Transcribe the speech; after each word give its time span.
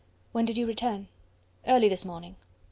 "When 0.31 0.45
did 0.45 0.57
you 0.57 0.65
return?" 0.65 1.09
"Early 1.67 1.87
this 1.87 2.05
morning." 2.05 2.35